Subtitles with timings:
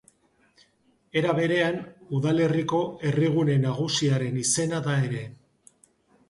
[1.19, 1.77] Era berean,
[2.19, 2.79] udalerriko
[3.11, 5.23] herrigune nagusiaren izena da ere.